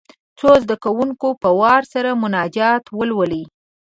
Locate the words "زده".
0.63-0.75